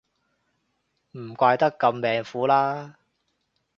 [1.11, 2.95] 唔怪得咁命苦啦